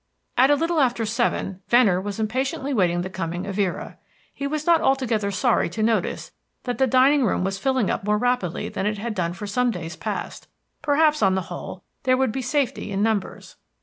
At 0.35 0.49
a 0.49 0.55
little 0.55 0.79
after 0.79 1.05
seven 1.05 1.61
Venner 1.67 2.01
was 2.01 2.19
impatiently 2.19 2.73
waiting 2.73 3.01
the 3.03 3.07
coming 3.11 3.45
of 3.45 3.53
Vera. 3.53 3.99
He 4.33 4.47
was 4.47 4.65
not 4.65 4.81
altogether 4.81 5.29
sorry 5.29 5.69
to 5.69 5.83
notice 5.83 6.31
that 6.63 6.79
the 6.79 6.87
dining 6.87 7.23
room 7.23 7.43
was 7.43 7.59
filling 7.59 7.91
up 7.91 8.03
more 8.03 8.17
rapidly 8.17 8.67
than 8.67 8.87
it 8.87 8.97
had 8.97 9.13
done 9.13 9.33
for 9.33 9.45
some 9.45 9.69
days 9.69 9.95
past. 9.95 10.47
Perhaps, 10.81 11.21
on 11.21 11.35
the 11.35 11.41
whole, 11.53 11.83
there 12.01 12.17
would 12.17 12.31
be 12.31 12.41
safety 12.41 12.89
in 12.91 13.03
numbers. 13.03 13.57